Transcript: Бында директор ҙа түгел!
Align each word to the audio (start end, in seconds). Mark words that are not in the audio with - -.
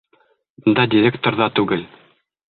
Бында 0.67 0.85
директор 0.93 1.37
ҙа 1.41 1.49
түгел! 1.59 1.85